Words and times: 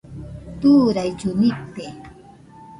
Turaillu 0.59 1.31
nite 1.39 1.85